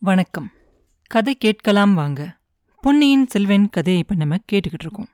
வணக்கம். 0.00 0.50
கதை 1.06 1.34
கேட்கலாம் 1.34 1.94
வாங்க. 1.94 2.38
பொன்னியின் 2.80 3.26
செல்வன் 3.26 3.68
கதையை 3.68 4.02
இப்ப 4.02 4.14
நம்ம 4.14 4.36
கேட்டுக்கிட்டு 4.52 4.80
இருக்கோம். 4.80 5.08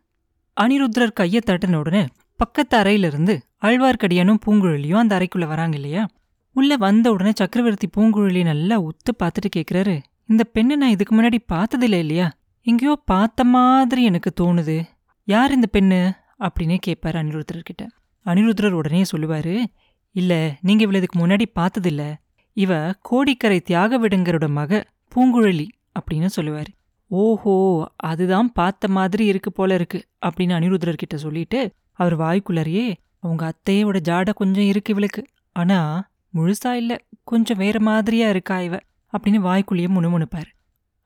அனிருத்ரர் 0.61 1.13
கையை 1.13 1.41
தட்டின 1.47 1.75
உடனே 1.75 2.07
பக்கத்து 2.37 2.77
அறையிலிருந்து 2.77 3.41
ஆழ்வார்க்கடியானும் 3.63 4.37
பூங்குழலியும் 4.47 4.97
அந்த 4.97 5.19
அறைக்குள்ள 5.19 5.47
வராங்க 5.47 5.77
இல்லையா? 5.77 6.09
உள்ள 6.53 6.77
வந்த 6.77 7.13
உடனே 7.13 7.33
சக்கரவர்த்தி 7.35 7.89
பூங்குழலி 7.97 8.43
நல்லா 8.43 8.81
உத்து 8.81 9.25
பார்த்துட்டு 9.25 9.49
கேக்குறாரு. 9.57 10.03
இந்த 10.27 10.45
பெண்ணை 10.45 10.77
நான் 10.77 10.89
இதுக்கு 10.89 11.23
முன்னாடி 11.23 11.39
பார்த்ததில்லை 11.47 11.99
இல்லையா? 11.99 12.33
எங்கேயோ 12.63 13.03
பார்த்த 13.05 13.45
மாதிரி 13.45 14.05
எனக்கு 14.05 14.33
தோணுது. 14.41 14.85
யார் 15.25 15.53
இந்த 15.53 15.67
பெண்ணு? 15.73 16.17
அப்படின்னே 16.39 16.79
கேட்பாரு 16.87 17.43
அனிருத்ரர்கிட்ட. 17.43 17.87
அனிருத்ரர் 18.25 18.71
உடனே 18.71 19.03
சொல்லுவாரு 19.17 19.65
இல்ல 20.11 20.57
நீங்க 20.61 20.85
இவ்வளோ 20.85 20.95
இதுக்கு 20.95 21.27
முன்னாடி 21.27 21.47
பார்த்ததில்லை. 21.53 22.15
இவ 22.57 22.95
கோடிக்கரை 23.01 23.63
தியாகவிடங்கரோட 23.69 24.49
மக 24.49 24.85
பூங்குழலி 25.13 25.67
அப்படின்னு 26.01 26.29
சொல்லுவாரு. 26.37 26.71
ஓஹோ 27.07 27.55
அதுதான் 27.97 28.53
பார்த்த 28.53 28.89
மாதிரி 28.89 29.25
இருக்கு 29.27 29.53
போல 29.53 29.75
இருக்கு 29.75 30.05
அப்படின்னு 30.27 30.55
அனிருத்ரர் 30.59 30.93
கிட்ட 30.93 31.17
சொல்லிட்டு 31.17 31.71
அவர் 31.93 32.19
வாய்க்குள்ளரையே 32.19 32.95
அவங்க 33.19 33.53
அத்தையோட 33.53 33.99
ஜாட 34.09 34.35
கொஞ்சம் 34.35 34.65
இருக்கு 34.65 34.91
இவளுக்கு. 34.91 35.25
ஆனா 35.53 36.09
முழுசா 36.35 36.71
இல்ல 36.73 37.03
கொஞ்சம் 37.25 37.57
வேற 37.57 37.81
மாதிரியா 37.81 38.29
இருக்கா 38.29 38.61
இவ? 38.61 38.77
அப்படின்னு 39.13 39.41
வாய்க்குள்ளேயே 39.49 39.89
முணுமுணுப்பாரு. 39.97 40.51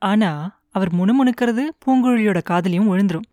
ஆனா 0.01 0.61
அவர் 0.69 0.95
முணுமுணுக்கிறது 0.95 1.63
பூங்குழலியோட 1.85 2.39
காதலையும் 2.49 2.89
விழுந்துரும் 2.91 3.27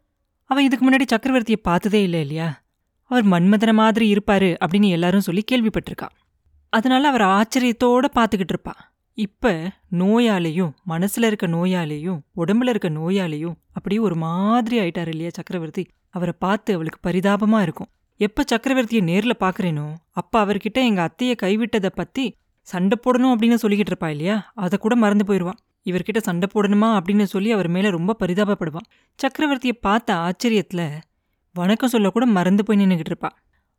அவ 0.44 0.62
இதுக்கு 0.62 0.90
முன்னாடி 0.90 1.04
சக்கரவர்த்தியை 1.14 1.56
பார்த்ததே 1.62 2.02
இல்லை 2.02 2.20
இல்லையா? 2.20 2.62
அவர் 3.10 3.26
மன்மதன 3.26 3.72
மாதிரி 3.72 4.12
இருப்பாரு 4.12 4.56
அப்படின்னு 4.66 4.88
எல்லாரும் 4.88 5.20
சொல்லி 5.20 5.44
கேள்விப்பட்டிருக்கா 5.52 6.08
அதனால 6.76 7.08
அவர் 7.08 7.24
ஆச்சரியத்தோட 7.36 8.06
பார்த்துக்கிட்டு 8.16 8.54
இருப்பா. 8.54 8.74
இப்ப 9.18 9.52
நோயாலேயும் 10.00 10.72
மனசுல 10.88 11.28
இருக்க 11.30 11.46
நோயாலேயும் 11.46 12.18
உடம்புல 12.36 12.72
இருக்க 12.72 12.88
நோயாலேயும் 12.90 13.54
அப்படியே 13.72 14.00
ஒரு 14.00 14.16
மாதிரி 14.24 14.76
ஆயிட்டாரு 14.80 15.12
இல்லையா 15.14 15.30
சக்கரவர்த்தி. 15.34 15.84
அவரை 16.10 16.34
பார்த்து 16.38 16.74
அவளுக்கு 16.74 17.00
பரிதாபமா 17.08 17.60
இருக்கும். 17.60 17.90
எப்போ 18.20 18.42
சக்கரவர்த்தியை 18.52 19.02
நேர்ல 19.10 19.32
பாக்குறேனோ 19.40 19.86
அப்ப 20.10 20.34
அவர்கிட்ட 20.44 20.78
எங்க 20.88 21.00
அத்தையை 21.08 21.34
கைவிட்டதை 21.42 21.90
பத்தி 21.94 22.24
சண்டை 22.68 22.96
போடணும் 23.02 23.32
அப்படின்னு 23.34 23.58
சொல்லிக்கிட்டு 23.62 23.92
இருப்பா 23.92 24.08
இல்லையா? 24.08 24.36
அதை 24.54 24.76
கூட 24.78 24.94
மறந்து 24.96 25.24
போயிடுவான் 25.24 25.58
இவர்கிட்ட 25.84 26.20
சண்டை 26.28 26.46
போடணுமா 26.54 26.88
அப்படின்னு 26.98 27.26
சொல்லி 27.32 27.50
அவர் 27.56 27.68
மேல 27.68 27.90
ரொம்ப 27.90 28.16
பரிதாபப்படுவான். 28.20 28.88
சக்கரவர்த்தியை 29.18 29.76
பார்த்த 29.80 30.14
ஆச்சரியத்துல 30.26 30.82
வணக்கம் 31.56 31.88
சொல்லக்கூட 31.88 32.24
மறந்து 32.36 32.62
போய் 32.64 32.80
நின்னுகிட்டு 32.80 33.12
இருப்பா. 33.12 33.30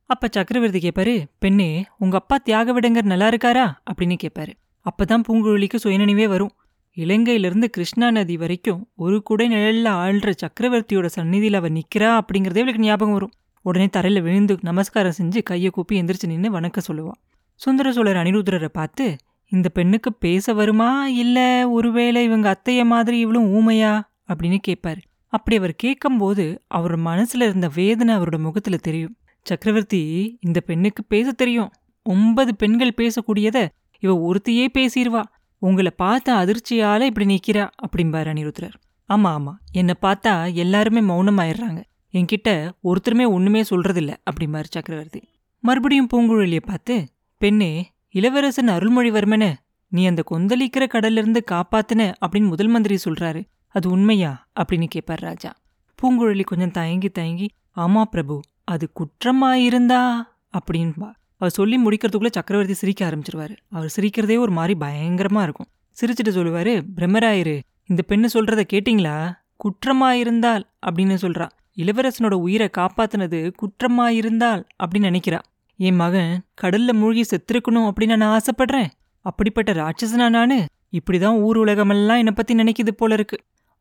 அப்ப 0.09 0.27
சக்கரவர்த்தி 0.31 0.80
கேட்பாரு 0.80 1.13
பெண்ணே 1.39 1.86
உங்க 1.97 2.16
அப்பா 2.17 2.38
தியாகவிடங்கர் 2.45 3.09
நல்லா 3.11 3.27
இருக்காரா? 3.30 3.66
அப்படின்னு 3.89 4.16
கேட்பாரு 4.23 4.53
அப்பதான் 4.86 5.23
பூங்குழலிக்கு 5.27 5.77
சுயநினைவே 5.83 6.27
வரும். 6.27 6.53
இலங்கையிலிருந்து 6.97 7.66
கிருஷ்ணா 7.66 8.11
நதி 8.11 8.38
வரைக்கும் 8.38 8.89
ஒரு 8.95 9.23
குடை 9.23 9.47
நிழல்ல 9.50 9.88
ஆள்ற 10.03 10.33
சக்கரவர்த்தியோட 10.44 11.05
சந்நிதியில் 11.05 11.53
அவ 11.53 11.69
நிக்கிறா 11.69 12.09
அப்படிங்கறதே 12.19 12.58
இவளுக்கு 12.58 12.81
ஞாபகம் 12.81 13.13
வரும். 13.13 13.33
உடனே 13.66 13.88
தரையில 13.97 14.22
விழுந்து 14.22 14.58
நமஸ்காரம் 14.61 15.17
செஞ்சு 15.22 15.44
கையை 15.44 15.69
கூப்பி 15.69 16.02
எந்திரிச்சு 16.02 16.28
நின்று 16.28 16.52
வணக்க 16.59 16.80
சொல்லுவான் 16.88 17.19
சுந்தர 17.61 17.91
சோழர் 17.91 18.16
அனிருத்ரரை 18.16 18.69
பார்த்து 18.69 19.05
இந்த 19.52 19.69
பெண்ணுக்கு 19.69 20.13
பேச 20.13 20.53
வருமா? 20.53 21.08
இல்ல 21.08 21.38
ஒருவேளை 21.69 22.23
இவங்க 22.23 22.47
அத்தைய 22.55 22.85
மாதிரி 22.85 23.19
இவளும் 23.19 23.52
ஊமையா? 23.53 23.94
அப்படின்னு 24.28 24.58
கேட்பாரு 24.67 25.02
அப்படி 25.33 25.58
அவர் 25.58 25.73
கேட்கும்போது 25.75 26.63
அவர் 26.67 26.95
மனசுல 27.00 27.45
இருந்த 27.50 27.67
வேதனை 27.75 28.16
அவரோட 28.16 28.38
முகத்துல 28.39 28.78
தெரியும். 28.78 29.16
சக்கரவர்த்தி 29.48 30.02
இந்த 30.42 30.59
பெண்ணுக்கு 30.59 31.02
பேச 31.03 31.31
தெரியும். 31.31 31.72
ஒன்பது 32.06 32.52
பெண்கள் 32.56 32.98
பேசக்கூடியத 32.98 33.58
இவ 34.03 34.14
ஒருத்தியே 34.28 34.66
பேசிடுவா 34.78 35.23
உங்களை 35.62 35.92
பார்த்த 35.95 36.34
அதிர்ச்சியால 36.34 37.02
இப்படி 37.02 37.26
நிக்கிறா 37.34 37.64
அப்படிம்பாரு 37.86 38.30
அனிருத்ரர் 38.34 38.75
ஆமா 39.09 39.30
ஆமா. 39.38 39.53
என்னை 39.72 39.94
பார்த்தா 40.02 40.53
எல்லாருமே 40.53 41.02
மௌனமாயிடுறாங்க 41.02 41.81
என்கிட்ட 42.14 42.50
ஒருத்தருமே 42.84 43.25
ஒண்ணுமே 43.30 43.62
சொல்றதில்ல 43.62 44.12
அப்படிம்பாரு 44.30 44.69
சக்கரவர்த்தி. 44.69 45.22
மறுபடியும் 45.64 46.09
பூங்குழலிய 46.14 46.62
பார்த்து 46.66 46.96
பெண்ணே 47.41 47.72
இளவரசன் 48.16 48.69
அருள்மொழிவர்மன 48.69 49.46
நீ 49.91 50.02
அந்த 50.06 50.22
கொந்தளிக்கிற 50.31 50.84
கடல்ல 50.94 51.22
இருந்து 51.24 51.41
காப்பாத்துன 51.52 52.02
அப்படின்னு 52.25 52.47
முதல் 52.47 52.68
மந்திரி 52.68 52.96
சொல்றாரு. 53.06 53.41
அது 53.75 53.88
உண்மையா? 53.90 54.31
அப்படின்னு 54.59 54.88
கேட்பார் 54.88 55.19
ராஜா. 55.19 55.52
பூங்குழலி 56.00 56.44
கொஞ்சம் 56.44 56.72
தயங்கி 56.72 57.09
தயங்கி 57.09 57.47
ஆமா 57.75 58.03
பிரபு. 58.03 58.35
அது 58.67 58.91
குற்றமாயிருந்தா? 59.00 60.22
அப்படின்பா. 60.51 61.13
அவர் 61.38 61.53
சொல்லி 61.53 61.85
முடிக்கிறதுக்குள்ள 61.85 62.28
சக்கரவர்த்தி 62.31 62.73
சிரிக்க 62.73 63.09
ஆரம்பிச்சிருவாரு. 63.09 63.57
அவர் 63.69 63.94
சிரிக்கிறதே 63.95 64.38
ஒரு 64.38 64.51
மாதிரி 64.51 64.79
பயங்கரமா 64.79 65.44
இருக்கும். 65.44 65.67
சிரிச்சிட்டு 66.01 66.33
சொல்லுவாரு 66.33 66.83
பிரம்மராயரு 66.95 67.59
இந்த 67.85 68.03
பெண்ணு 68.07 68.25
சொல்கிறத 68.33 68.63
கேட்டிங்களா? 68.73 69.33
குற்றமாயிருந்தால் 69.63 70.63
அப்படின்னு 70.85 71.17
சொல்றா. 71.22 71.50
இளவரசனோட 71.78 72.33
உயிரை 72.33 72.69
காப்பாத்துனது 72.78 73.51
குற்றமாயிருந்தால் 73.61 74.63
அப்படின்னு 74.84 75.07
நினைக்கிறா. 75.09 75.39
என் 75.78 75.95
மகன் 75.95 76.41
கடல்ல 76.61 76.94
மூழ்கி 76.94 77.23
செத்துருக்கணும் 77.23 77.91
அப்படின்னு 77.91 78.16
நான் 78.16 78.39
ஆசைப்படுறேன். 78.39 78.88
அப்படிப்பட்ட 79.22 79.73
ராட்சசனா 79.73 80.29
நானு? 80.29 80.66
இப்படிதான் 80.91 81.39
ஊர் 81.39 81.57
உலகமெல்லாம் 81.57 82.17
என்னை 82.17 82.34
பத்தி 82.35 82.55
நினைக்குது 82.55 82.91
போல 82.91 83.13
இருக்கு 83.13 83.38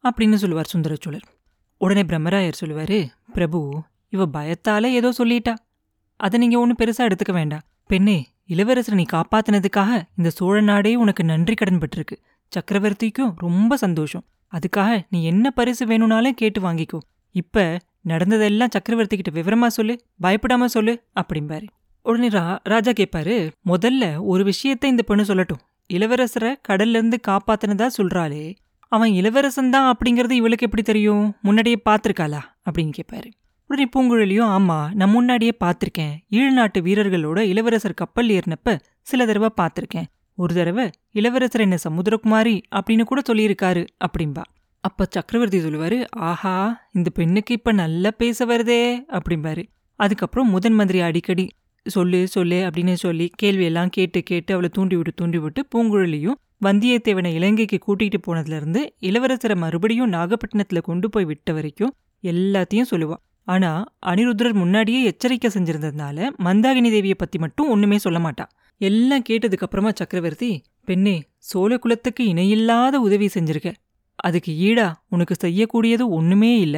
அப்படின்னு 0.08 0.34
சொல்லுவார் 0.34 0.70
சுந்தரச்சோழர். 0.76 1.26
உடனே 1.78 2.02
பிரம்மராயர் 2.02 2.52
சொல்லுவாரு 2.64 3.06
பிரபு 3.32 3.82
இவ 4.08 4.26
பயத்தால 4.26 4.84
ஏதோ 4.84 5.12
சொல்லிட்டா. 5.18 5.54
அதை 6.16 6.38
நீங்க 6.38 6.58
ஒன்றும் 6.58 6.76
பெருசா 6.80 7.00
எடுத்துக்க 7.00 7.32
வேண்டாம். 7.32 7.60
பெண்ணே 7.86 8.26
இளவரசரை 8.48 8.94
நீ 8.94 9.04
காப்பாத்தினதுக்காக 9.12 10.02
இந்த 10.16 10.30
சோழ 10.30 10.60
நாடே 10.60 10.94
உனக்கு 10.94 11.24
நன்றி 11.24 11.54
கடன் 11.54 11.78
பட்டிருக்கு 11.78 12.16
சக்கரவர்த்திக்கும் 12.52 13.32
ரொம்ப 13.36 13.76
சந்தோஷம். 13.76 14.24
அதுக்காக 14.52 15.02
நீ 15.10 15.24
என்ன 15.24 15.50
பரிசு 15.50 15.86
வேணும்னாலும் 15.86 16.34
கேட்டு 16.34 16.60
வாங்கிக்கோ. 16.60 16.98
இப்ப 17.30 17.78
நடந்ததெல்லாம் 18.00 18.68
சக்கரவர்த்தி 18.70 19.18
கிட்ட 19.18 19.40
விவரமா 19.40 19.66
சொல்லு 19.66 20.00
பயப்படாம 20.22 20.64
சொல்லு 20.64 21.02
அப்படிம்பாரு. 21.20 21.66
உடனே 22.02 22.28
ரா 22.28 22.58
ராஜா 22.62 22.90
கேட்பாரு 22.90 23.50
முதல்ல 23.66 24.18
ஒரு 24.18 24.44
விஷயத்த 24.44 24.84
இந்த 24.84 25.02
பொண்ணு 25.02 25.24
சொல்லட்டும். 25.24 25.62
இளவரசரை 25.92 26.54
கடல்ல 26.68 26.96
இருந்து 26.98 27.20
காப்பாத்தினதா 27.28 27.86
சொல்றாளே. 27.98 28.54
அவன் 28.88 29.10
இளவரசன் 29.10 29.70
தான் 29.70 29.96
அப்படிங்கறது 29.96 30.30
இவளுக்கு 30.30 30.64
எப்படி 30.64 30.82
தெரியும்? 30.82 31.34
முன்னாடியே 31.42 31.82
பார்த்திருக்காளா? 31.84 32.40
அப்படின்னு 32.70 32.92
கேட்பாரு 32.98 33.30
உடனே 33.70 33.86
பூங்குழலியும் 33.94 34.50
ஆமா 34.56 34.76
நான் 34.92 35.10
முன்னாடியே 35.10 35.52
பார்த்திருக்கேன். 35.64 36.12
ஈழ்நாட்டு 36.30 36.78
வீரர்களோட 36.78 37.38
இளவரசர் 37.38 37.94
கப்பல் 37.94 38.28
ஏறினப்ப 38.28 38.78
சில 39.00 39.26
தடவை 39.26 39.50
பார்த்துருக்கேன். 39.60 40.06
ஒரு 40.38 40.54
தடவை 40.54 40.90
இளவரசர் 41.12 41.60
என்ன 41.60 41.76
சமுத்திரகுமாரி 41.88 42.54
அப்படின்னு 42.76 43.04
கூட 43.04 43.20
சொல்லியிருக்காரு 43.30 43.82
அப்படின்பா 44.06 44.44
அப்ப 44.84 45.06
சக்கரவர்த்தி 45.10 45.58
சொல்லுவாரு 45.58 45.98
ஆஹா 46.30 46.54
இந்த 46.92 47.10
பெண்ணுக்கு 47.10 47.54
இப்ப 47.54 47.72
நல்லா 47.72 48.10
பேச 48.18 48.46
வருதே 48.46 48.82
அப்படிம்பாரு. 49.18 49.62
அதுக்கப்புறம் 50.00 50.50
முதன் 50.50 50.72
மந்திரி 50.72 51.00
அடிக்கடி 51.00 51.46
சொல்லு 51.86 52.28
சொல்லு 52.28 52.58
அப்படின்னு 52.66 52.94
சொல்லி 52.94 53.30
கேள்வியெல்லாம் 53.42 53.90
கேட்டு 53.90 54.22
கேட்டு 54.22 54.52
அவளை 54.52 54.70
தூண்டி 54.72 54.96
விட்டு 54.96 55.12
தூண்டி 55.14 55.38
விட்டு 55.38 55.60
பூங்குழலியும் 55.74 56.38
வந்தியத்தேவனை 56.64 57.32
இலங்கைக்கு 57.32 57.78
கூட்டிகிட்டு 57.86 58.18
போனதுல 58.26 58.56
இருந்து 58.56 58.94
இளவரசரை 59.00 59.56
மறுபடியும் 59.56 60.12
நாகப்பட்டினத்துல 60.12 60.80
கொண்டு 60.82 61.10
போய் 61.10 61.24
விட்ட 61.24 61.52
வரைக்கும் 61.52 61.94
எல்லாத்தையும் 62.22 62.90
சொல்லுவா. 62.90 63.16
ஆனா 63.46 63.70
அனிருத்ரர் 64.06 64.52
முன்னாடியே 64.52 65.00
எச்சரிக்கை 65.02 65.50
செஞ்சிருந்ததுனால 65.54 66.18
மந்தாகினி 66.38 66.90
தேவியை 66.94 67.16
பத்தி 67.16 67.38
மட்டும் 67.38 67.68
ஒண்ணுமே 67.68 67.98
சொல்ல 67.98 68.18
மாட்டா. 68.18 68.44
எல்லாம் 68.80 69.26
கேட்டதுக்கு 69.28 69.66
அப்புறமா 69.66 69.90
சக்கரவர்த்தி 69.94 70.50
பெண்ணே 70.84 71.16
சோழ 71.38 71.78
குலத்துக்கு 71.78 72.22
இணையில்லாத 72.26 73.00
உதவி 73.00 73.26
செஞ்சிருக்க. 73.34 73.70
அதுக்கு 74.18 74.52
ஈடா 74.68 74.88
உனக்கு 75.08 75.34
செய்யக்கூடியது 75.40 76.04
ஒண்ணுமே 76.08 76.52
இல்ல. 76.60 76.76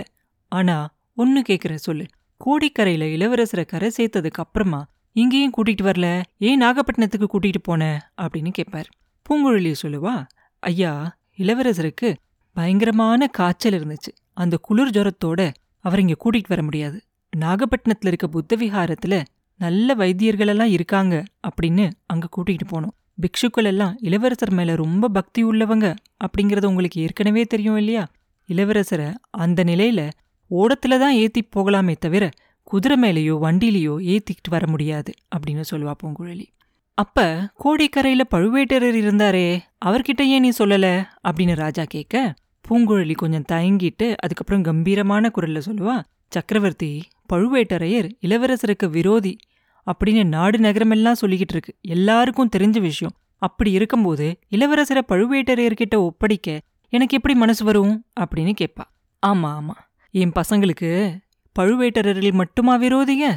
ஆனா 0.52 0.76
ஒன்னு 1.14 1.42
கேக்குறேன் 1.48 1.84
சொல்லு. 1.86 2.04
கோடிக்கரையில 2.40 3.04
இளவரசரை 3.16 3.64
கரை 3.66 3.90
சேர்த்ததுக்கு 3.96 4.42
அப்புறமா 4.44 4.80
இங்கேயும் 5.16 5.54
கூட்டிட்டு 5.56 5.84
வரல. 5.88 6.22
ஏன் 6.38 6.60
நாகப்பட்டினத்துக்கு 6.62 7.26
கூட்டிட்டு 7.32 7.60
போன? 7.62 8.12
அப்படின்னு 8.22 8.50
கேட்பார் 8.50 8.88
பூங்குழலி 9.26 9.74
சொல்லுவா 9.82 10.14
ஐயா 10.62 10.92
இளவரசருக்கு 11.38 12.08
பயங்கரமான 12.56 13.26
காய்ச்சல் 13.26 13.72
இருந்துச்சு. 13.72 14.12
அந்த 14.34 14.56
குளிர் 14.56 14.94
ஜுரத்தோட 14.96 15.40
அவர் 15.84 16.00
இங்கே 16.00 16.16
கூட்டிட்டு 16.24 16.48
வர 16.48 16.62
முடியாது. 16.62 16.98
நாகப்பட்டினத்துல 17.36 18.06
இருக்க 18.06 18.28
புத்த 18.28 18.56
விஹாரத்துல 18.56 19.22
நல்ல 19.60 19.94
வைத்தியர்கள் 19.94 20.46
எல்லாம் 20.46 20.68
இருக்காங்க 20.68 21.24
அப்படின்னு 21.48 21.90
அங்க 22.06 22.28
கூட்டிகிட்டு 22.36 22.66
போனோம். 22.70 22.94
பிக்ஷுக்கள் 23.20 23.64
எல்லாம் 23.64 23.96
இளவரசர் 24.00 24.52
மேல 24.52 24.74
ரொம்ப 24.74 25.08
பக்தி 25.08 25.44
உள்ளவங்க 25.44 25.86
அப்படிங்கறது 26.24 26.64
உங்களுக்கு 26.64 27.00
ஏற்கனவே 27.00 27.42
தெரியும் 27.44 27.76
இல்லையா? 27.76 28.04
இளவரசரை 28.48 29.14
அந்த 29.30 29.64
நிலையில 29.64 30.10
ஓடத்துல 30.50 30.98
தான் 30.98 31.14
ஏற்றி 31.14 31.48
போகலாமே 31.56 31.94
தவிர 31.98 32.30
குதிரை 32.62 32.96
மேலேயோ 33.00 33.34
வண்டிலேயோ 33.42 33.94
ஏற்றிக்கிட்டு 34.04 34.50
வர 34.50 34.66
முடியாது 34.66 35.12
அப்படின்னு 35.36 35.64
சொல்லுவா 35.70 35.94
பூங்குழலி. 36.02 36.46
அப்ப 36.94 37.50
கோடிக்கரையில் 37.64 38.30
பழுவேட்டரர் 38.30 38.96
இருந்தாரே 39.02 39.60
அவர்கிட்ட 39.84 40.22
ஏன் 40.22 40.40
நீ 40.40 40.50
சொல்லல? 40.58 40.86
அப்படின்னு 41.28 41.54
ராஜா 41.54 41.84
கேட்க 41.84 42.34
பூங்குழலி 42.70 43.14
கொஞ்சம் 43.14 43.44
தயங்கிட்டு 43.52 44.14
அதுக்கப்புறம் 44.16 44.62
கம்பீரமான 44.62 45.30
குரல்ல 45.34 45.60
சொல்லுவா 45.66 46.02
சக்கரவர்த்தி 46.28 47.02
பழுவேட்டரையர் 47.32 48.10
இளவரசருக்கு 48.20 48.90
விரோதி 48.90 49.38
அப்படின்னு 49.86 50.24
நாடு 50.24 50.58
நகரமெல்லாம் 50.58 51.14
சொல்லிக்கிட்டு 51.20 51.54
இருக்கு. 51.54 51.76
எல்லாருக்கும் 51.80 52.48
தெரிஞ்ச 52.56 52.80
விஷயம். 52.80 53.16
அப்படி 53.36 53.70
இருக்கும்போது 53.70 54.38
இளவரசரை 54.50 55.00
பழுவேட்டரையர்கிட்ட 55.08 55.94
ஒப்படைக்க 55.94 56.60
எனக்கு 56.88 57.16
எப்படி 57.16 57.34
மனசு 57.34 57.64
வரும்? 57.64 58.04
அப்படின்னு 58.20 58.52
கேட்பா. 58.60 58.84
ஆமா 59.26 59.60
ஆமா. 59.60 59.76
என் 60.10 60.32
பசங்களுக்கு 60.32 61.18
பழுவேட்டரர்கள் 61.58 62.32
மட்டுமா 62.32 62.80
விரோதிங்க 62.80 63.36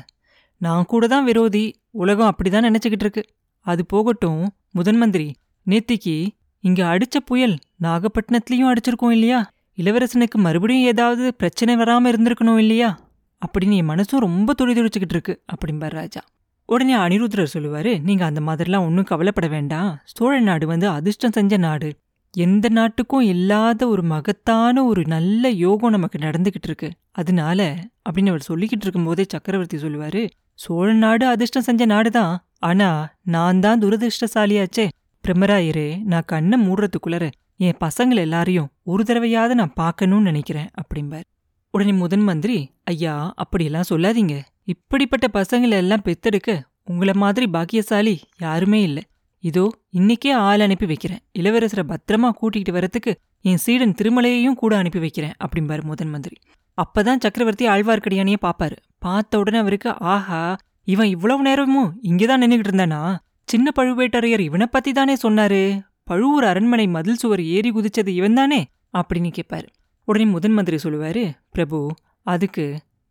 நான் 0.58 0.86
கூட 0.86 1.08
தான் 1.08 1.24
விரோதி. 1.24 1.82
உலகம் 1.90 2.36
அப்படிதான் 2.36 2.66
நினச்சிக்கிட்டு 2.66 3.00
இருக்கு. 3.00 3.26
அது 3.60 3.86
போகட்டும் 3.86 4.52
முதன் 4.72 4.98
மந்திரி 4.98 5.36
நேத்திக்கு 5.68 6.28
இங்க 6.64 6.98
அடிச்ச 6.98 7.18
புயல் 7.26 7.58
நாகப்பட்டினத்துலயும் 7.82 8.74
அடிச்சிருக்கோம் 8.74 9.10
இல்லையா? 9.10 9.52
இளவரசனுக்கு 9.78 10.36
மறுபடியும் 10.36 10.84
ஏதாவது 10.84 11.34
பிரச்சனை 11.34 11.76
வராம 11.76 12.10
இருந்திருக்கணும் 12.12 12.58
இல்லையா? 12.58 13.00
அப்படின்னு 13.42 13.76
என் 13.76 13.90
மனசும் 13.90 14.20
ரொம்ப 14.20 14.54
துடி 14.54 14.74
துடிச்சுக்கிட்டு 14.74 15.16
இருக்கு 15.16 15.44
அப்படிம்பார் 15.46 15.90
ராஜா. 15.90 16.22
உடனே 16.66 16.96
அனிருத்ரர் 16.96 17.48
சொல்லுவாரு 17.54 18.02
நீங்க 18.02 18.26
அந்த 18.26 18.42
மாதிரிலாம் 18.42 18.86
ஒன்றும் 18.86 19.04
கவலைப்பட 19.04 19.48
வேண்டாம். 19.48 20.00
சோழ 20.04 20.40
நாடு 20.40 20.68
வந்து 20.68 20.88
அதிர்ஷ்டம் 20.88 21.32
செஞ்ச 21.32 21.58
நாடு. 21.58 21.90
எந்த 22.34 22.70
நாட்டுக்கும் 22.70 23.22
இல்லாத 23.22 23.88
ஒரு 23.88 24.04
மகத்தான 24.04 24.86
ஒரு 24.86 25.02
நல்ல 25.08 25.50
யோகம் 25.50 25.90
நமக்கு 25.90 26.18
நடந்துகிட்டு 26.18 26.68
இருக்கு. 26.70 26.92
அதனால 27.12 27.76
அப்படின்னு 28.10 28.28
அவர் 28.28 28.48
சொல்லிக்கிட்டு 28.50 28.86
இருக்கும்போதே 28.86 29.26
சக்கரவர்த்தி 29.30 29.78
சொல்லுவாரு 29.78 30.30
சோழ 30.54 30.94
நாடு 30.94 31.26
அதிர்ஷ்டம் 31.26 31.64
செஞ்ச 31.64 31.86
நாடு 31.86 32.12
தான் 32.12 32.44
ஆனா 32.60 33.14
நான் 33.24 33.60
தான் 33.60 33.80
துரதிருஷ்டசாலியாச்சே. 33.80 34.88
பிரம்மராயரே 35.28 36.04
நான் 36.04 36.22
கண்ணை 36.26 36.68
மூடுறதுக்குள்ளற 36.68 37.32
என் 37.58 37.78
பசங்கள் 37.80 38.22
எல்லாரையும் 38.26 38.70
ஒரு 38.84 39.04
தடவையாவது 39.08 39.54
நான் 39.54 39.74
பார்க்கணும்னு 39.74 40.24
நினைக்கிறேன் 40.24 40.70
அப்படிம்பார். 40.82 41.28
உடனே 41.72 41.94
முதன் 41.94 42.20
மந்திரி 42.20 42.72
ஐயா 42.84 43.34
அப்படியெல்லாம் 43.36 43.90
சொல்லாதீங்க. 43.90 44.42
இப்படிப்பட்ட 44.64 45.28
பசங்களை 45.34 45.70
எல்லாம் 45.70 46.06
பெத்தெடுக்க 46.06 46.62
உங்கள 46.92 47.14
மாதிரி 47.14 47.48
பாக்கியசாலி 47.48 48.20
யாருமே 48.40 48.82
இல்லை. 48.82 49.04
இதோ 49.40 49.72
இன்னைக்கே 49.94 50.32
ஆள் 50.32 50.60
அனுப்பி 50.60 50.86
வைக்கிறேன். 50.86 51.22
இளவரசரை 51.40 51.84
பத்திரமா 51.84 52.30
கூட்டிகிட்டு 52.42 52.72
வரத்துக்கு 52.72 53.14
என் 53.42 53.58
சீடன் 53.58 53.96
திருமலையையும் 54.02 54.54
கூட 54.54 54.78
அனுப்பி 54.78 55.00
வைக்கிறேன் 55.00 55.34
அப்படிம்பாரு 55.46 55.82
முதன் 55.82 56.10
மந்திரி. 56.10 56.36
அப்பதான் 56.78 57.20
சக்கரவர்த்தி 57.20 57.68
ஆழ்வார்க்கடியானையே 57.68 58.36
பாப்பாரு. 58.42 58.76
பார்த்த 59.00 59.40
உடனே 59.40 59.58
அவருக்கு 59.58 60.00
ஆஹா 60.00 60.58
இவன் 60.84 61.08
இவ்வளவு 61.08 61.42
நேரமும் 61.42 62.00
இங்கேதான் 62.02 62.42
நின்னுகிட்டு 62.42 62.70
இருந்தானா? 62.70 63.18
சின்ன 63.52 63.72
பழுவேட்டரையர் 63.76 64.40
இவனை 64.40 64.66
பத்தி 64.66 64.92
தானே 64.92 65.16
சொன்னாரு? 65.24 65.62
பழுவூர் 66.04 66.44
அரண்மனை 66.44 66.88
மதில் 66.88 67.20
சுவர் 67.22 67.42
ஏறி 67.44 67.70
குதிச்சது 67.72 68.08
இவன் 68.08 68.34
தானே 68.34 68.60
அப்படின்னு 68.98 69.30
கேட்பாரு 69.38 69.68
உடனே 70.06 70.26
முதன் 70.26 70.52
மந்திரி 70.52 70.78
சொல்லுவாரு 70.84 71.24
பிரபு 71.52 71.80
அதுக்கு 72.24 72.66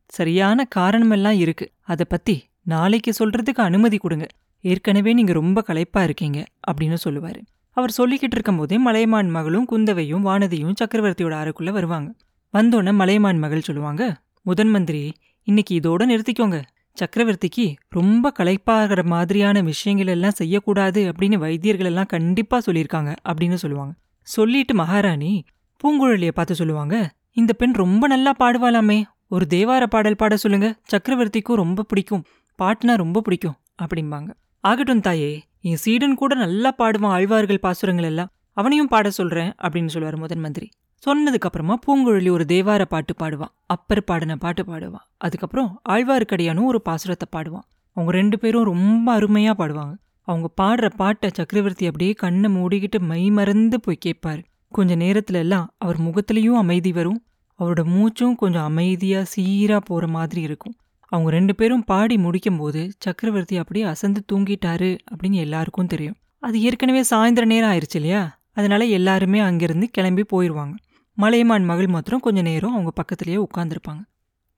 சரியான 0.08 0.66
காரணமெல்லாம் 0.76 1.36
இருக்கு. 1.44 1.66
அதை 1.80 2.06
பத்தி 2.08 2.34
நாளைக்கு 2.62 3.12
சொல்றதுக்கு 3.18 3.60
அனுமதி 3.68 3.98
கொடுங்க. 3.98 4.26
ஏற்கனவே 4.60 5.12
நீங்க 5.12 5.32
ரொம்ப 5.32 5.62
களைப்பா 5.62 6.02
இருக்கீங்க 6.02 6.38
அப்படின்னு 6.70 6.96
சொல்லுவாரு. 7.08 7.40
அவர் 7.76 7.94
சொல்லிக்கிட்டு 7.98 8.36
இருக்கும்போதே 8.38 8.78
மலையமான் 8.78 9.30
மகளும் 9.30 9.68
குந்தவையும் 9.72 10.26
வானதியும் 10.26 10.76
சக்கரவர்த்தியோட 10.80 11.36
அறைக்குள்ள 11.42 11.70
வருவாங்க. 11.70 12.10
வந்தோடனே 12.54 12.94
மலையமான் 12.94 13.38
மகள் 13.38 13.66
சொல்லுவாங்க 13.70 14.02
முதன் 14.42 14.68
மந்திரி 14.68 15.12
இன்னைக்கு 15.42 15.74
இதோட 15.78 16.02
நிறுத்திக்கோங்க. 16.12 16.58
சக்கரவர்த்திக்கு 17.00 17.74
ரொம்ப 17.88 18.32
களைப்பாகிற 18.38 19.04
மாதிரியான 19.04 19.60
விஷயங்கள் 19.60 20.06
எல்லாம் 20.06 20.30
செய்யக்கூடாது 20.30 21.12
அப்படின்னு 21.12 21.34
வைத்தியர்கள் 21.34 21.86
எல்லாம் 21.86 22.06
கண்டிப்பா 22.06 22.60
சொல்லியிருக்காங்க 22.66 23.16
அப்படின்னு 23.28 23.54
சொல்லுவாங்க. 23.54 23.94
சொல்லிட்டு 24.22 24.74
மகாராணி 24.74 25.44
பூங்குழலிய 25.84 26.30
பார்த்து 26.30 26.54
சொல்லுவாங்க 26.54 27.12
இந்த 27.32 27.52
பெண் 27.52 27.72
ரொம்ப 27.72 28.06
நல்லா 28.06 28.32
பாடுவாளாமே. 28.38 29.02
ஒரு 29.28 29.46
தேவார 29.50 29.86
பாடல் 29.86 30.16
பாட 30.16 30.36
சொல்லுங்க. 30.36 30.74
சக்கரவர்த்திக்கும் 30.92 31.54
ரொம்ப 31.54 31.82
பிடிக்கும். 31.82 32.24
பாட்டுனா 32.62 32.96
ரொம்ப 32.96 33.20
பிடிக்கும். 33.20 33.56
அப்படிம்பாங்க. 33.82 34.28
ஆகட்டும் 34.60 35.00
தாயே 35.00 35.42
என் 35.60 35.76
சீடன் 35.76 36.14
கூட 36.14 36.34
நல்லா 36.34 36.74
பாடுவான் 36.78 37.06
ஆழ்வார்கள் 37.06 37.60
பாசுரங்கள் 37.60 38.04
எல்லாம். 38.04 38.30
அவனையும் 38.52 38.88
பாட 38.88 39.10
சொல்றேன். 39.10 39.52
அப்படின்னு 39.62 39.86
சொல்லுவார் 39.86 40.18
முதன் 40.18 40.40
மந்திரி. 40.40 40.68
சொன்னதுக்கு 41.06 41.48
அப்புறமா 41.48 41.78
பூங்குழலி 41.86 42.30
ஒரு 42.30 42.44
தேவார 42.48 42.84
பாட்டு 42.84 43.14
பாடுவான். 43.20 43.52
அப்பர் 43.66 44.04
பாடின 44.04 44.36
பாட்டு 44.36 44.62
பாடுவான். 44.62 45.06
அதுக்கப்புறம் 45.16 45.80
ஆழ்வார்க்கடியானும் 45.88 46.64
ஒரு 46.64 46.82
பாசுரத்தை 46.88 47.26
பாடுவான். 47.36 47.66
அவங்க 47.92 48.12
ரெண்டு 48.12 48.38
பேரும் 48.38 48.64
ரொம்ப 48.64 49.18
அருமையா 49.18 49.52
பாடுவாங்க. 49.58 49.94
அவங்க 50.22 50.48
பாடுற 50.60 50.90
பாட்டை 50.96 51.30
சக்கரவர்த்தி 51.34 51.86
அப்படியே 51.86 52.12
கண்ணை 52.12 52.54
மூடிக்கிட்டு 52.54 52.98
மை 52.98 53.30
மறந்து 53.30 53.80
போய் 53.80 53.96
கேட்பார். 53.96 54.42
கொஞ்ச 54.68 54.96
நேரத்துல 54.96 55.32
எல்லாம் 55.32 55.74
அவர் 55.78 56.00
முகத்திலையும் 56.00 56.58
அமைதி 56.62 56.92
வரும். 56.92 57.24
அவரோட 57.58 57.84
மூச்சும் 57.84 58.36
கொஞ்சம் 58.36 58.62
அமைதியா 58.62 59.22
சீரா 59.36 59.76
போற 59.84 60.06
மாதிரி 60.06 60.40
இருக்கும். 60.40 60.74
அவங்க 61.06 61.30
ரெண்டு 61.30 61.54
பேரும் 61.54 61.84
பாடி 61.84 62.16
முடிக்கும்போது 62.16 62.90
சக்கரவர்த்தி 62.98 63.56
அப்படியே 63.56 63.84
அசந்து 63.84 64.24
தூங்கிட்டாரு 64.32 64.98
அப்படின்னு 65.10 65.32
எல்லாருக்கும் 65.32 65.86
தெரியும். 65.86 66.14
அது 66.38 66.62
ஏற்கனவே 66.62 67.02
சாயந்தர 67.10 67.44
நேரம் 67.44 67.70
ஆயிடுச்சு 67.70 67.94
இல்லையா? 67.94 68.38
அதனால 68.52 68.84
எல்லாருமே 68.84 69.38
அங்கிருந்து 69.38 69.88
கிளம்பி 69.90 70.24
போயிடுவாங்க 70.32 70.74
மலையமான் 71.20 71.64
மகள் 71.64 71.86
மாத்திரம் 71.86 72.20
கொஞ்ச 72.20 72.40
நேரம் 72.42 72.72
அவங்க 72.72 72.92
பக்கத்துலேயே 73.00 73.38
உட்காந்துருப்பாங்க 73.46 74.02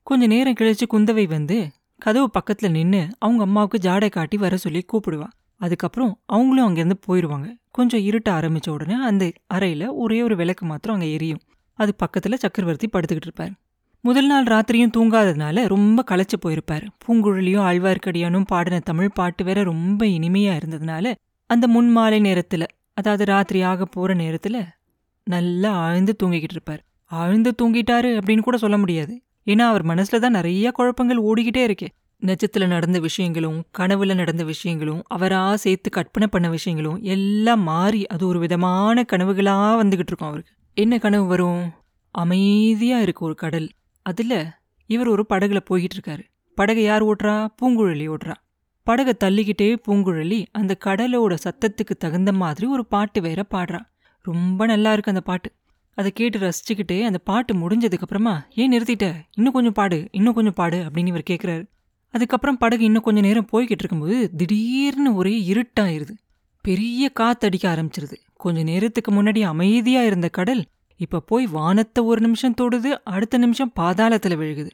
கொஞ்ச 0.07 0.27
நேரம் 0.27 0.59
கழிச்சு 0.61 0.87
குந்தவை 0.91 1.25
வந்து 1.29 1.57
கதவு 1.99 2.29
பக்கத்துல 2.39 2.71
நின்னு 2.71 3.01
அவங்க 3.19 3.43
அம்மாவுக்கு 3.43 3.79
ஜாடை 3.79 4.09
காட்டி 4.11 4.37
வர 4.37 4.57
சொல்லி 4.57 4.81
கூப்பிடுவா. 4.85 5.27
அதுக்கப்புறம் 5.61 6.13
அவங்களும் 6.27 6.67
அங்கேருந்து 6.69 6.99
போயிடுவாங்க 7.07 7.49
கொஞ்சம் 7.71 8.01
இருட்ட 8.01 8.29
ஆரம்பிச்ச 8.41 8.69
உடனே 8.71 8.95
அந்த 9.03 9.25
அறையில 9.55 9.89
ஒரே 9.93 10.23
ஒரு 10.23 10.37
விளக்கு 10.37 10.65
மாத்திரம் 10.67 10.97
அங்க 10.97 11.09
எரியும். 11.09 11.43
அது 11.79 11.93
பக்கத்துல 12.03 12.35
சக்கரவர்த்தி 12.35 12.89
படுத்துக்கிட்டு 12.89 13.29
இருப்பார். 13.29 13.53
முதல் 14.05 14.27
நாள் 14.27 14.45
ராத்திரியும் 14.45 14.95
தூங்காததுனால 14.97 15.67
ரொம்ப 15.67 16.05
களைச்சு 16.11 16.37
போயிருப்பாரு. 16.45 16.87
பூங்குழலியும் 17.05 17.67
ஆழ்வார்க்கடியானும் 17.71 18.47
பாடின 18.47 18.81
தமிழ் 18.81 19.15
பாட்டு 19.15 19.45
வேற 19.45 19.63
ரொம்ப 19.63 20.01
இனிமையா 20.07 20.55
இருந்ததுனால 20.61 21.15
அந்த 21.51 21.69
முன் 21.69 21.91
மாலை 21.91 22.21
நேரத்துல 22.21 22.67
அதாவது 22.95 23.25
ராத்திரி 23.25 23.63
ஆக 23.63 23.85
போற 23.85 24.15
நேரத்துல 24.15 24.57
நல்லா 25.25 25.73
ஆழ்ந்து 25.73 26.17
தூங்கிக்கிட்டு 26.23 26.51
இருப்பார். 26.51 26.85
ஆழ்ந்து 27.05 27.55
தூங்கிட்டாரு 27.63 28.21
அப்படின்னு 28.21 28.41
கூட 28.41 28.57
சொல்ல 28.57 28.79
முடியாது. 28.79 29.23
ஏன்னா 29.47 29.59
அவர் 29.59 29.87
மனசுல 29.87 30.19
தான் 30.19 30.31
நிறைய 30.31 30.71
குழப்பங்கள் 30.71 31.23
ஓடிக்கிட்டே 31.23 31.63
இருக்கு. 31.63 31.89
நெச்சத்துல 32.21 32.67
நடந்த 32.67 32.99
விஷயங்களும் 32.99 33.65
கனவுல 33.79 34.15
நடந்த 34.15 34.45
விஷயங்களும் 34.45 35.03
அவரா 35.07 35.57
சேர்த்து 35.57 35.91
கற்பனை 35.91 36.29
பண்ண 36.29 36.49
விஷயங்களும் 36.49 37.03
எல்லாம் 37.03 37.61
மாறி 37.61 38.07
அது 38.07 38.27
ஒரு 38.27 38.39
விதமான 38.39 39.05
கனவுகளா 39.13 39.83
வந்துகிட்டு 39.83 40.07
இருக்கும் 40.07 40.29
அவருக்கு. 40.29 40.53
என்ன 40.75 40.99
கனவு 40.99 41.27
வரும்? 41.27 41.71
அமைதியா 42.11 43.01
இருக்கு 43.01 43.25
ஒரு 43.25 43.35
கடல். 43.35 43.69
அதுல 44.03 44.59
இவர் 44.87 45.09
ஒரு 45.09 45.27
படகுல 45.29 45.61
போய்கிட்டு 45.71 45.99
இருக்காரு. 45.99 46.21
படகை 46.55 46.83
யார் 46.83 47.05
ஓட்டுறா? 47.05 47.47
பூங்குழலி 47.63 48.15
ஓட்டுறா. 48.15 48.35
படகை 48.83 49.15
தள்ளிக்கிட்டே 49.25 49.77
பூங்குழலி 49.89 50.47
அந்த 50.53 50.77
கடலோட 50.85 51.37
சத்தத்துக்கு 51.45 51.97
தகுந்த 51.99 52.33
மாதிரி 52.33 52.67
ஒரு 52.67 52.87
பாட்டு 52.87 53.21
வேற 53.21 53.45
பாடுறா. 53.55 53.81
ரொம்ப 54.23 54.67
நல்லா 54.67 54.93
இருக்கு 54.93 55.11
அந்த 55.11 55.23
பாட்டு. 55.23 55.53
அதை 55.99 56.11
கேட்டு 56.11 56.39
ரசிச்சுக்கிட்டே 56.39 57.03
அந்த 57.03 57.19
பாட்டு 57.19 57.55
முடிஞ்சதுக்கு 57.55 58.01
அப்புறமா 58.01 58.47
ஏன் 58.55 58.73
நிறுத்திட்ட? 58.73 59.15
இன்னும் 59.37 59.53
கொஞ்சம் 59.53 59.73
பாடு 59.73 60.09
இன்னும் 60.11 60.35
கொஞ்சம் 60.35 60.53
பாடு 60.53 60.79
அப்படின்னு 60.79 61.07
இவர் 61.07 61.29
கேட்குறாரு 61.31 61.65
அதுக்கப்புறம் 62.15 62.59
படகு 62.59 62.85
இன்னும் 62.85 63.03
கொஞ்சம் 63.03 63.25
நேரம் 63.25 63.49
போய்கிட்டு 63.53 63.81
இருக்கும்போது 63.81 64.31
திடீர்னு 64.37 65.15
ஒரே 65.15 65.35
இருட்டாயிருது. 65.53 66.15
பெரிய 66.61 67.11
காத்தடிக்க 67.21 67.65
ஆரம்பிச்சிருது. 67.65 68.17
கொஞ்ச 68.35 68.63
நேரத்துக்கு 68.63 69.11
முன்னாடி 69.13 69.41
அமைதியா 69.43 70.03
இருந்த 70.03 70.29
கடல் 70.29 70.65
இப்ப 70.97 71.21
போய் 71.21 71.47
வானத்தை 71.47 72.05
ஒரு 72.05 72.21
நிமிஷம் 72.21 72.55
தொடுது 72.61 72.91
அடுத்த 73.05 73.39
நிமிஷம் 73.39 73.73
பாதாளத்துல 73.81 74.37
விழுகுது. 74.43 74.71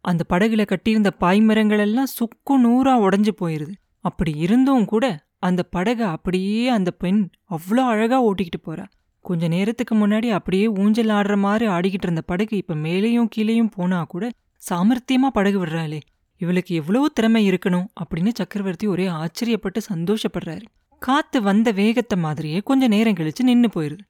அந்த 0.00 0.24
படகுல 0.28 0.64
கட்டியிருந்த 0.66 1.12
பாய்மரங்கள் 1.20 1.78
எல்லாம் 1.78 2.06
சுக்கு 2.06 2.54
நூறா 2.58 2.94
உடைஞ்சு 3.04 3.32
போயிருது. 3.40 3.74
அப்படி 4.00 4.32
இருந்தும் 4.36 4.84
கூட 4.84 5.24
அந்த 5.42 5.62
படகை 5.62 6.06
அப்படியே 6.06 6.68
அந்த 6.68 6.90
பெண் 6.90 7.20
அவ்வளோ 7.50 7.82
அழகா 7.86 8.18
ஓட்டிக்கிட்டு 8.24 8.58
போறா. 8.66 8.84
கொஞ்ச 9.20 9.48
நேரத்துக்கு 9.48 9.94
முன்னாடி 9.94 10.28
அப்படியே 10.28 10.66
ஊஞ்சல் 10.68 11.12
ஆடுற 11.18 11.36
மாதிரி 11.36 11.66
ஆடிக்கிட்டு 11.70 12.06
இருந்த 12.06 12.22
படகு 12.22 12.56
இப்ப 12.56 12.74
மேலேயும் 12.74 13.28
கீழேயும் 13.36 13.70
போனா 13.76 14.04
கூட 14.04 14.30
சாமர்த்தியமா 14.70 15.28
படகு 15.32 15.58
விடுறாளே. 15.66 16.00
இவளுக்கு 16.38 16.74
எவ்வளவு 16.74 17.10
திறமை 17.10 17.50
இருக்கணும் 17.50 17.86
அப்படின்னு 18.02 18.30
சக்கரவர்த்தி 18.34 18.86
ஒரே 18.86 19.06
ஆச்சரியப்பட்டு 19.08 19.80
சந்தோஷப்படுறாரு. 19.92 20.62
காத்து 20.98 21.42
வந்த 21.42 21.70
வேகத்தை 21.70 22.18
மாதிரியே 22.18 22.58
கொஞ்ச 22.58 22.88
நேரம் 22.88 23.14
கழிச்சு 23.14 23.42
நின்னு 23.42 23.68
போயிருது. 23.74 24.04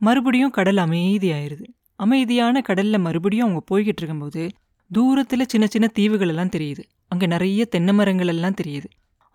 மறுபடியும் 0.00 0.50
கடல் 0.50 0.76
அமைதியாயிருது. 0.76 1.66
அமைதியான 1.96 2.62
கடல்ல 2.68 2.98
மறுபடியும் 2.98 3.46
அவங்க 3.46 3.62
போய்கிட்டு 3.70 4.00
இருக்கும்போது 4.00 4.42
தூரத்துல 4.90 5.42
சின்ன 5.46 5.66
சின்ன 5.66 5.86
தீவுகள் 5.92 6.28
எல்லாம் 6.28 6.54
தெரியுது. 6.56 6.82
அங்க 7.08 7.26
நிறைய 7.26 7.64
தென்னை 7.64 7.94
மரங்கள் 7.94 8.26
எல்லாம் 8.26 8.58
தெரியுது. 8.62 8.88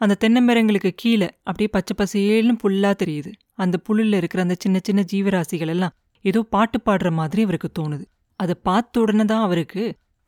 அந்த 0.03 0.15
தென்னமரங்களுக்கு 0.23 0.91
கீழே 1.01 1.27
அப்படியே 1.47 1.69
பச்சை 1.75 1.93
பசேல்னு 1.99 2.53
புல்லா 2.63 2.91
தெரியுது. 3.01 3.31
அந்த 3.63 3.75
புல்லுல 3.87 4.17
இருக்கிற 4.21 4.41
அந்த 4.45 4.55
சின்ன 4.63 4.77
சின்ன 4.87 5.01
ஜீவராசிகள் 5.11 5.71
எல்லாம் 5.75 5.93
ஏதோ 6.25 6.39
பாட்டு 6.53 6.77
பாடுற 6.87 7.09
மாதிரி 7.19 7.41
அவருக்கு 7.47 7.69
தோணுது. 7.79 8.05
அதை 8.39 8.55
பார்த்த 8.67 9.01
உடனே 9.03 9.25
தான் 9.31 9.43
அவருக்கு 9.47 9.83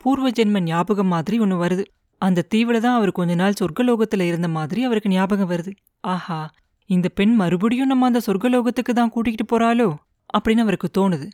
பூர்வ 0.06 0.30
ஜென்ம 0.30 0.60
ஞாபகம் 0.70 1.12
மாதிரி 1.14 1.36
ஒன்று 1.46 1.58
வருது. 1.64 1.84
அந்த 2.22 2.46
தீவுல 2.54 2.78
தான் 2.86 2.98
அவர் 3.00 3.12
கொஞ்ச 3.12 3.34
நாள் 3.36 3.58
சொர்க்கலோகத்தில் 3.62 4.24
இருந்த 4.30 4.48
மாதிரி 4.58 4.82
அவருக்கு 4.88 5.10
ஞாபகம் 5.10 5.52
வருது. 5.54 5.72
ஆஹா 6.14 6.40
இந்த 6.90 7.08
பெண் 7.20 7.34
மறுபடியும் 7.36 7.92
நம்ம 7.92 8.06
அந்த 8.06 8.20
சொர்க்கலோகத்துக்கு 8.28 8.94
தான் 8.94 9.12
கூட்டிகிட்டு 9.16 9.46
போறாளோ 9.54 9.88
அப்படின்னு 10.34 10.64
அவருக்கு 10.66 10.90
தோணுது. 10.98 11.28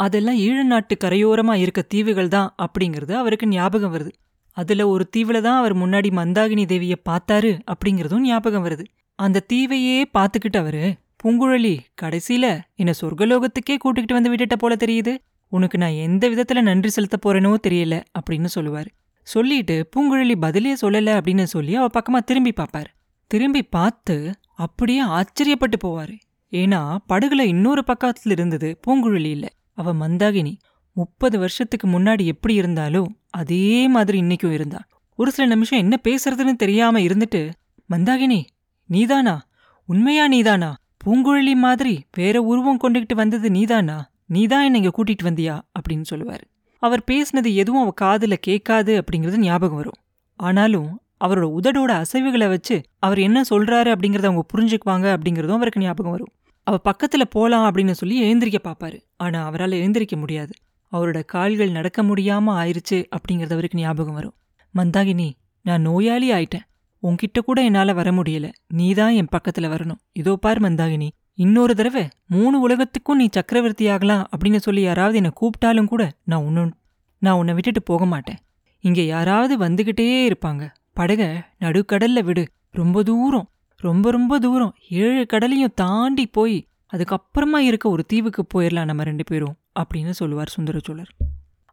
அதெல்லாம் 0.00 0.38
ஈழ 0.44 0.58
நாட்டு 0.64 0.94
கரையோரமா 1.04 1.54
இருக்க 1.64 1.80
தீவுகள் 1.94 2.34
தான் 2.36 2.48
அப்படிங்கிறது 2.64 3.12
அவருக்கு 3.22 3.46
ஞாபகம் 3.48 3.92
வருது. 3.94 4.12
அதுல 4.56 4.88
ஒரு 4.88 5.04
தீவுல 5.16 5.40
தான் 5.40 5.58
அவர் 5.58 5.74
முன்னாடி 5.76 6.10
மந்தாகினி 6.18 6.64
தேவியை 6.72 6.98
பார்த்தாரு 7.08 7.52
அப்படிங்கிறதும் 7.72 8.26
ஞாபகம் 8.26 8.64
வருது. 8.66 8.84
அந்த 9.18 9.44
தீவையே 9.52 9.98
பார்த்துக்கிட்டு 10.18 10.56
அவரு 10.56 10.84
பூங்குழலி 11.20 11.74
கடைசியில 12.02 12.46
என்ன 12.74 12.92
சொர்க்கலோகத்துக்கே 13.00 13.76
கூட்டிகிட்டு 13.84 14.12
வந்து 14.12 14.32
விட்டுட்ட 14.34 14.56
போல 14.58 14.74
தெரியுது. 14.74 15.12
உனக்கு 15.52 15.78
நான் 15.78 16.02
எந்த 16.06 16.24
விதத்துல 16.28 16.60
நன்றி 16.60 16.88
செலுத்த 16.88 17.16
போறேனோ 17.26 17.52
தெரியல 17.66 17.96
அப்படின்னு 18.18 18.44
சொல்லுவார். 18.44 18.90
சொல்லிட்டு 19.26 19.76
பூங்குழலி 19.92 20.36
பதிலே 20.36 20.72
சொல்லல 20.74 21.12
அப்படின்னு 21.18 21.44
சொல்லி 21.44 21.74
அவ 21.74 21.86
பக்கமா 21.94 22.20
திரும்பி 22.24 22.52
பார்ப்பார். 22.52 22.90
திரும்பி 23.30 23.62
பார்த்து 23.62 24.16
அப்படியே 24.56 25.02
ஆச்சரியப்பட்டு 25.04 25.78
போவாரு. 25.84 26.14
ஏன்னா 26.52 26.80
படகுல 27.08 27.44
இன்னொரு 27.44 27.82
பக்கத்துல 27.86 28.30
இருந்தது 28.30 28.68
பூங்குழலி 28.86 29.30
இல்ல 29.30 29.46
அவ 29.78 29.94
மந்தாகினி. 29.94 30.52
முப்பது 30.94 31.38
வருஷத்துக்கு 31.38 31.88
முன்னாடி 31.88 32.24
எப்படி 32.24 32.60
இருந்தாலோ 32.60 33.04
அதே 33.30 33.88
மாதிரி 33.88 34.20
இன்னைக்கும் 34.20 34.50
இருந்தா. 34.50 34.86
ஒரு 35.16 35.30
சில 35.30 35.48
நிமிஷம் 35.48 35.78
என்ன 35.78 36.00
பேசுறதுன்னு 36.08 36.56
தெரியாம 36.56 37.00
இருந்துட்டு 37.00 37.52
மந்தாகினி 37.90 38.44
நீதானா? 38.86 39.46
உண்மையா 39.86 40.28
நீதானா? 40.28 40.76
பூங்குழலி 41.06 41.54
மாதிரி 41.54 42.04
வேற 42.12 42.42
உருவம் 42.42 42.78
கொண்டுகிட்டு 42.80 43.14
வந்தது 43.14 43.50
நீதானா? 43.50 44.10
நீதான் 44.26 44.64
என்ன 44.64 44.76
இங்க 44.76 44.90
கூட்டிட்டு 44.96 45.26
வந்தியா? 45.26 45.60
அப்படின்னு 45.80 46.04
சொல்லுவாரு. 46.14 46.40
அவர் 46.78 47.04
பேசினது 47.10 47.54
எதுவும் 47.54 47.94
அவ 47.94 47.94
காதுல 48.00 48.32
கேட்காது 48.32 49.02
அப்படிங்கிறது 49.02 49.36
ஞாபகம் 49.36 49.76
வரும். 49.76 50.00
ஆனாலும் 50.36 51.00
அவரோட 51.24 51.50
உதடோட 51.60 52.04
அசைவுகளை 52.04 52.48
வச்சு 52.48 52.82
அவர் 52.98 53.18
என்ன 53.18 53.42
சொல்றாரு 53.50 53.94
அப்படிங்கறத 53.94 54.24
அவங்க 54.24 54.44
புரிஞ்சுக்குவாங்க 54.54 55.16
அப்படிங்கறதும் 55.16 55.52
அவருக்கு 55.52 55.80
ஞாபகம் 55.80 56.12
வரும். 56.12 56.32
அவ 56.62 56.80
பக்கத்துல 56.84 57.22
போலாம் 57.30 57.74
அப்படின்னு 57.74 57.90
சொல்லி 57.90 58.34
எழுந்திரிக்க 58.34 58.54
பாப்பாரு. 58.64 59.02
ஆனா 59.16 59.44
அவரால் 59.44 59.70
எழுந்திரிக்க 59.70 60.16
முடியாது. 60.16 60.52
அவரோட 60.94 61.24
கால்கள் 61.24 61.70
நடக்க 61.70 62.02
முடியாம 62.02 62.52
ஆயிருச்சு 62.60 63.04
அப்படிங்கிறது 63.16 63.52
அவருக்கு 63.52 63.78
ஞாபகம் 63.78 64.14
வரும். 64.14 64.34
மந்தாகினி 64.74 65.32
நான் 65.62 65.82
நோயாளி 65.82 66.32
ஆயிட்டேன். 66.32 66.64
உன்கிட்ட 67.02 67.38
கூட 67.44 67.62
என்னால 67.62 67.92
வர 67.92 68.10
முடியல. 68.10 68.52
நீதான் 68.68 69.12
என் 69.12 69.28
பக்கத்துல 69.32 69.64
வரணும். 69.64 70.00
இதோ 70.12 70.36
பார் 70.36 70.62
மந்தாகினி 70.62 71.08
இன்னொரு 71.34 71.74
தடவை 71.74 72.08
மூணு 72.26 72.60
உலகத்துக்கும் 72.60 73.16
நீ 73.16 73.28
சக்கரவர்த்தி 73.30 73.88
ஆகலாம் 73.88 74.28
அப்படின்னு 74.36 74.56
சொல்லி 74.56 74.80
யாராவது 74.80 75.16
என்னை 75.16 75.30
கூப்பிட்டாலும் 75.40 75.86
கூட 75.86 76.12
நான் 76.24 76.42
உன்னு 76.42 76.70
நான் 77.18 77.36
உன்னை 77.36 77.54
விட்டுட்டு 77.54 77.82
போக 77.82 78.06
மாட்டேன். 78.06 78.36
இங்க 78.80 79.02
யாராவது 79.02 79.58
வந்துகிட்டே 79.58 80.30
இருப்பாங்க. 80.30 80.68
படக 81.00 81.40
நடுக்கடல்ல 81.60 82.24
விடு. 82.24 82.48
ரொம்ப 82.70 83.02
தூரம் 83.02 83.48
ரொம்ப 83.76 84.10
ரொம்ப 84.10 84.38
தூரம். 84.38 84.74
ஏழு 84.90 85.26
கடலையும் 85.26 85.72
தாண்டி 85.74 86.26
போய் 86.26 86.68
அதுக்கப்புறமா 86.92 87.56
இருக்க 87.56 87.90
ஒரு 87.90 88.04
தீவுக்கு 88.04 88.44
போயிடலாம் 88.54 88.84
நம்ம 88.84 89.02
ரெண்டு 89.02 89.24
பேரும். 89.24 89.54
அப்படின்னு 89.80 90.10
சொல்லுவார் 90.10 90.52
சுந்தரச்சோழர் 90.56 91.10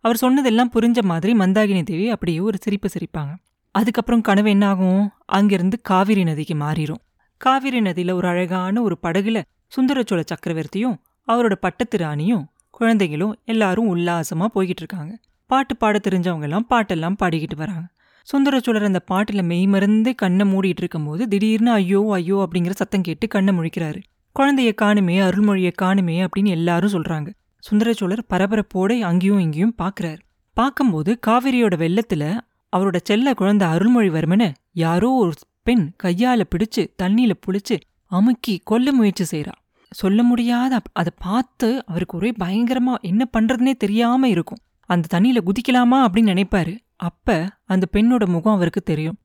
அவர் 0.03 0.15
சொன்னதெல்லாம் 0.15 0.71
புரிஞ்ச 0.73 1.01
மாதிரி 1.01 1.33
மந்தாகினி 1.33 1.83
தேவி 1.83 2.09
அப்படியே 2.09 2.39
ஒரு 2.39 2.57
சிரிப்பு 2.61 2.89
சிரிப்பாங்க. 2.93 3.33
அதுக்கப்புறம் 3.71 4.21
கனவு 4.21 4.49
என்ன 4.49 4.67
ஆகும் 4.67 5.11
அங்கிருந்து 5.25 5.81
காவிரி 5.81 6.23
நதிக்கு 6.23 6.55
மாறிடும் 6.55 7.01
காவிரி 7.37 7.79
நதியில 7.81 8.11
ஒரு 8.11 8.27
அழகான 8.27 8.81
ஒரு 8.81 8.97
படகுல 9.03 9.41
சுந்தரச்சோழ 9.75 10.23
சக்கரவர்த்தியும் 10.31 10.97
அவரோட 11.27 11.55
பட்டத்து 11.55 11.97
ராணியும் 11.97 12.45
குழந்தைகளும் 12.69 13.39
எல்லாரும் 13.45 13.95
உல்லாசமா 13.95 14.45
போய்கிட்டு 14.55 14.83
இருக்காங்க. 14.83 15.17
பாட்டு 15.45 15.77
பாட 15.77 15.99
தெரிஞ்சவங்க 16.07 16.41
எல்லாம் 16.41 16.67
பாட்டெல்லாம் 16.69 17.17
பாடிக்கிட்டு 17.23 17.55
வராங்க. 17.55 17.87
சுந்தரச்சோழர் 18.27 18.83
அந்த 18.83 18.99
பாட்டில் 18.99 19.41
மெய்மறந்து 19.41 20.15
கண்ணை 20.15 20.45
மூடிட்டு 20.53 20.81
இருக்கும்போது 20.83 21.27
திடீர்னு 21.27 21.71
ஐயோ 21.71 22.09
ஐயோ 22.11 22.37
அப்படிங்கிற 22.37 22.69
சத்தம் 22.69 23.01
கேட்டு 23.01 23.27
கண்ணை 23.27 23.57
முழிக்கிறாரு. 23.57 23.99
குழந்தைய 24.35 24.71
காணுமே 24.81 25.15
அருள்மொழியை 25.27 25.71
காணுமே 25.81 26.27
அப்படின்னு 26.27 26.47
எல்லாரும் 26.47 26.91
சொல்றாங்க. 26.91 27.29
சுந்தரச்சோழர் 27.69 28.23
பரபரப்போட 28.29 28.99
அங்கேயும் 28.99 29.39
இங்கேயும் 29.39 29.75
பாக்குறாரு 29.81 30.19
பார்க்கும்போது 30.53 31.19
காவிரியோட 31.27 31.75
வெள்ளத்துல 31.83 32.39
அவரோட 32.77 32.97
செல்ல 33.03 33.33
குழந்தை 33.33 33.67
அருள்மொழிவர்மனை 33.67 34.53
யாரோ 34.73 35.09
ஒரு 35.09 35.31
பெண் 35.63 35.91
கையால 36.03 36.43
பிடிச்சு 36.49 36.87
தண்ணியில 37.03 37.31
புளிச்சு 37.45 37.77
அமுக்கி 38.05 38.61
கொல்ல 38.63 38.91
முயற்சி 38.91 39.25
செய்கிறா 39.31 39.51
சொல்ல 39.91 40.23
முடியாத 40.23 40.81
அதை 40.93 41.11
பார்த்து 41.19 41.85
அவருக்கு 41.85 42.17
ஒரே 42.17 42.31
பயங்கரமா 42.39 42.93
என்ன 43.01 43.29
பண்றதுனே 43.37 43.73
தெரியாம 43.73 44.29
இருக்கும். 44.29 44.61
அந்த 44.89 45.19
தண்ணியில 45.19 45.39
குதிக்கலாமா 45.45 45.97
அப்படின்னு 46.05 46.31
நினைப்பாரு. 46.33 46.77
அப்ப 46.95 47.49
அந்த 47.65 47.85
பெண்ணோட 47.93 48.25
முகம் 48.25 48.53
அவருக்கு 48.53 48.81
தெரியும். 48.81 49.17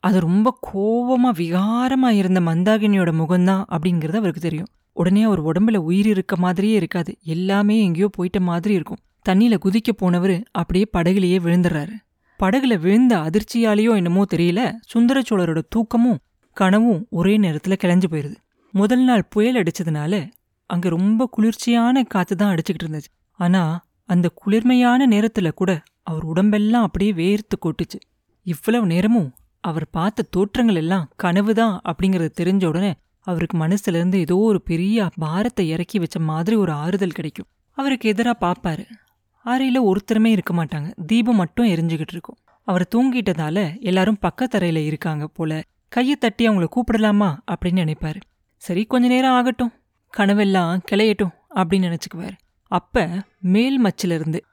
அது 0.00 0.20
ரொம்ப 0.20 0.58
கோவமா 0.72 1.30
விகாரமா 1.36 2.08
இருந்த 2.08 2.40
மந்தாகினியோட 2.40 3.10
முகம்தான் 3.12 3.64
அப்படிங்கிறது 3.70 4.16
அவருக்கு 4.16 4.40
தெரியும். 4.40 4.66
உடனே 4.96 5.22
அவர் 5.22 5.44
உடம்புல 5.44 5.76
உயிர் 5.76 6.06
இருக்க 6.06 6.36
மாதிரியே 6.36 6.74
இருக்காது. 6.74 7.18
எல்லாமே 7.24 7.82
எங்கேயோ 7.82 8.10
போயிட்ட 8.16 8.40
மாதிரி 8.40 8.74
இருக்கும். 8.74 9.00
தண்ணியில 9.28 9.56
குதிக்க 9.64 9.90
போனவர் 9.96 10.42
அப்படியே 10.50 10.86
படகுலயே 10.96 11.38
விழுந்துடுறாரு. 11.44 11.94
படகுல 12.40 12.78
விழுந்த 12.80 13.16
அதிர்ச்சியாலேயோ 13.16 13.94
என்னமோ 13.94 14.22
தெரியல. 14.34 14.60
சுந்தரச்சோழரோட 14.94 15.60
தூக்கமும் 15.68 16.20
கனவும் 16.56 17.06
ஒரே 17.10 17.38
நேரத்துல 17.38 17.76
கிளஞ்சு 17.84 18.08
போயிருது. 18.10 18.36
முதல் 18.74 19.04
நாள் 19.04 19.24
புயல் 19.28 19.54
அடிச்சதுனால 19.54 20.14
அங்க 20.66 20.88
ரொம்ப 20.88 21.28
குளிர்ச்சியான 21.30 22.02
காற்று 22.04 22.36
தான் 22.36 22.52
அடிச்சுக்கிட்டு 22.54 22.84
இருந்துச்சு. 22.84 23.10
ஆனா 23.38 23.62
அந்த 24.04 24.28
குளிர்மையான 24.34 25.06
நேரத்துல 25.06 25.50
கூட 25.50 25.82
அவர் 26.02 26.24
உடம்பெல்லாம் 26.24 26.82
அப்படியே 26.82 27.12
வேர்த்து 27.12 27.56
கொட்டுச்சு. 27.64 27.98
இவ்வளவு 28.46 28.86
நேரமும் 28.86 29.34
அவர் 29.60 29.86
பார்த்த 29.90 30.28
தோற்றங்கள் 30.30 30.74
எல்லாம் 30.74 31.08
கனவு 31.16 31.54
தான் 31.54 31.80
அப்படிங்கறது 31.84 32.28
தெரிஞ்ச 32.40 32.64
உடனே 32.66 32.94
அவருக்கு 33.22 33.58
மனசுல 33.58 33.98
இருந்து 33.98 34.18
ஏதோ 34.18 34.36
ஒரு 34.36 34.62
பெரிய 34.62 35.08
பாரத்தை 35.16 35.68
இறக்கி 35.68 35.98
வச்ச 35.98 36.20
மாதிரி 36.20 36.56
ஒரு 36.56 36.72
ஆறுதல் 36.72 37.10
கிடைக்கும். 37.10 37.46
அவருக்கு 37.70 38.12
எதிரா 38.12 38.32
பாப்பாரு. 38.40 38.84
அறையில் 39.44 39.80
ஒருத்தருமே 39.82 40.26
இருக்க 40.26 40.64
மாட்டாங்க. 40.64 40.94
தீபம் 41.06 41.36
மட்டும் 41.36 41.66
எரிஞ்சுக்கிட்டு 41.66 42.14
இருக்கும். 42.16 42.36
அவர் 42.62 42.88
தூங்கிட்டதால 42.94 43.80
எல்லாரும் 43.80 44.18
பக்கத்தறையில 44.22 44.84
இருக்காங்க 44.84 45.26
போல. 45.26 45.62
கையை 45.88 46.16
தட்டி 46.16 46.48
அவங்கள 46.48 46.66
கூப்பிடலாமா 46.76 47.38
அப்படின்னு 47.50 47.92
நினைப்பாரு. 47.92 48.20
சரி 48.56 48.84
கொஞ்ச 48.84 49.08
நேரம் 49.08 49.32
ஆகட்டும். 49.32 49.72
கனவெல்லாம் 50.16 50.80
கிளையட்டும் 50.90 51.34
அப்படின்னு 51.54 51.88
நினைச்சுக்குவாரு. 51.88 52.36
அப்ப 52.66 53.08
மேல் 53.38 53.84
மச்சிலிருந்து 53.84 54.10
இருந்து 54.10 54.44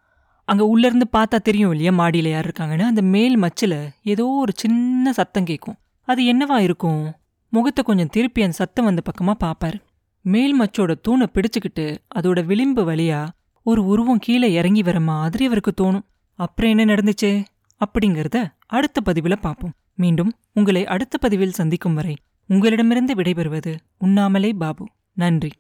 அங்க 0.45 0.65
உள்ள 0.65 0.87
இருந்து 0.87 1.07
பார்த்தா 1.17 1.37
தெரியும் 1.39 1.71
இல்லையா 1.71 1.91
மாடியில 1.91 2.29
யார் 2.29 2.47
இருக்காங்கன்னு? 2.47 2.81
அந்த 2.81 3.01
மேல் 3.01 3.39
மச்சில் 3.39 3.89
ஏதோ 4.03 4.25
ஒரு 4.25 4.51
சின்ன 4.55 5.13
சத்தம் 5.13 5.43
கேட்கும் 5.43 5.75
அது 6.03 6.23
என்னவா 6.23 6.59
இருக்கும்? 6.59 7.18
முகத்தை 7.49 7.83
கொஞ்சம் 7.83 8.07
திருப்பி 8.07 8.41
அந்த 8.41 8.53
சத்தம் 8.53 8.85
வந்த 8.85 9.01
பக்கமா 9.09 9.33
பாப்பாரு. 9.43 9.81
மேல் 10.21 10.61
மச்சோட 10.61 10.95
தூணை 11.01 11.27
பிடிச்சுக்கிட்டு 11.33 11.97
அதோட 12.15 12.45
விளிம்பு 12.45 12.91
வழியா 12.91 13.27
ஒரு 13.65 13.85
உருவம் 13.85 14.19
கீழே 14.19 14.51
இறங்கி 14.51 14.83
வர 14.83 14.99
மாதிரி 14.99 15.45
அவருக்கு 15.45 15.73
தோணும். 15.81 16.05
அப்புறம் 16.33 16.77
என்ன 16.77 16.93
நடந்துச்சு? 16.93 17.45
அப்படிங்கறத 17.81 18.37
அடுத்த 18.67 19.01
பதிவுல 19.05 19.35
பார்ப்போம் 19.35 19.73
மீண்டும் 19.95 20.31
உங்களை 20.53 20.85
அடுத்த 20.85 21.17
பதிவில் 21.17 21.51
சந்திக்கும் 21.51 21.93
வரை 21.93 22.15
உங்களிடமிருந்து 22.47 23.13
விடைபெறுவது 23.13 23.75
உண்ணாமலே 23.97 24.53
பாபு. 24.53 24.85
நன்றி. 25.13 25.51